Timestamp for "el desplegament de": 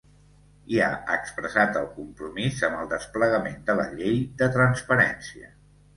2.79-3.77